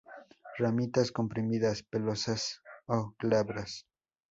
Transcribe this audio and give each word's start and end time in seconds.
Ramitas 0.57 1.11
comprimidas, 1.11 1.83
pelosas 1.83 2.63
o 2.87 3.13
glabras. 3.19 3.85